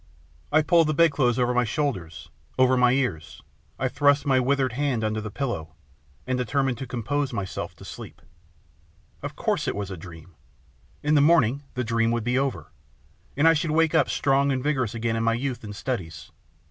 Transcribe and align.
I 0.51 0.63
pulled 0.63 0.87
the 0.87 0.95
bedclothes 0.95 1.37
over 1.37 1.53
my 1.53 1.63
shoulders, 1.63 2.31
over 2.57 2.75
my 2.75 2.91
ears, 2.93 3.43
I 3.77 3.87
thrust 3.87 4.25
my 4.25 4.39
withered 4.39 4.73
hand 4.73 5.03
under 5.03 5.21
the 5.21 5.29
pillow, 5.29 5.75
and 6.25 6.39
determined 6.39 6.79
to 6.79 6.87
compose 6.87 7.31
myself 7.31 7.75
to 7.75 7.85
sleep. 7.85 8.19
Of 9.21 9.35
course 9.35 9.67
it 9.67 9.75
was 9.75 9.91
a 9.91 9.97
dream. 9.97 10.33
In 11.03 11.13
the 11.13 11.21
morning 11.21 11.61
the 11.75 11.83
dream 11.83 12.09
would 12.09 12.23
be 12.23 12.39
over, 12.39 12.71
and 13.37 13.47
I 13.47 13.53
should 13.53 13.69
wake 13.69 13.93
up 13.93 14.09
strong 14.09 14.51
and 14.51 14.63
vigorous 14.63 14.95
again 14.95 15.13
to 15.13 15.21
my 15.21 15.35
youth 15.35 15.63
and 15.63 15.75
studies. 15.75 16.31